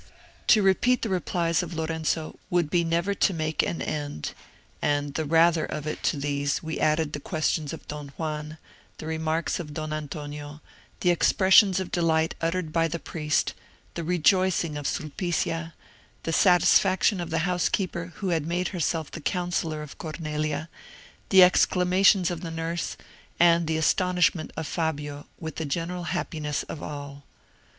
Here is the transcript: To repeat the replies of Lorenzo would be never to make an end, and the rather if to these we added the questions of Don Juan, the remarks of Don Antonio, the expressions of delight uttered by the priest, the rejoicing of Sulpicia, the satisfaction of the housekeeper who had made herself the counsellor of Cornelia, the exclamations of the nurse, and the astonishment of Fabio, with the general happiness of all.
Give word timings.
To 0.47 0.63
repeat 0.63 1.03
the 1.03 1.09
replies 1.09 1.61
of 1.61 1.75
Lorenzo 1.75 2.39
would 2.49 2.71
be 2.71 2.83
never 2.83 3.13
to 3.13 3.33
make 3.35 3.61
an 3.61 3.83
end, 3.83 4.31
and 4.81 5.13
the 5.13 5.25
rather 5.25 5.67
if 5.67 6.01
to 6.01 6.17
these 6.17 6.63
we 6.63 6.79
added 6.79 7.13
the 7.13 7.19
questions 7.19 7.71
of 7.71 7.87
Don 7.87 8.07
Juan, 8.17 8.57
the 8.97 9.05
remarks 9.05 9.59
of 9.59 9.75
Don 9.75 9.93
Antonio, 9.93 10.59
the 11.01 11.11
expressions 11.11 11.79
of 11.79 11.91
delight 11.91 12.33
uttered 12.41 12.73
by 12.73 12.87
the 12.87 12.97
priest, 12.97 13.53
the 13.93 14.03
rejoicing 14.03 14.75
of 14.75 14.87
Sulpicia, 14.87 15.75
the 16.23 16.33
satisfaction 16.33 17.21
of 17.21 17.29
the 17.29 17.45
housekeeper 17.45 18.13
who 18.15 18.29
had 18.29 18.47
made 18.47 18.69
herself 18.69 19.11
the 19.11 19.21
counsellor 19.21 19.83
of 19.83 19.99
Cornelia, 19.99 20.67
the 21.29 21.43
exclamations 21.43 22.31
of 22.31 22.41
the 22.41 22.49
nurse, 22.49 22.97
and 23.39 23.67
the 23.67 23.77
astonishment 23.77 24.51
of 24.57 24.65
Fabio, 24.65 25.27
with 25.39 25.57
the 25.57 25.65
general 25.65 26.05
happiness 26.05 26.63
of 26.63 26.81
all. 26.81 27.23